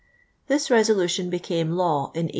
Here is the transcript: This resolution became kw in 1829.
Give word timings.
This 0.47 0.71
resolution 0.71 1.29
became 1.29 1.67
kw 1.67 1.77
in 1.77 1.77
1829. 1.77 2.29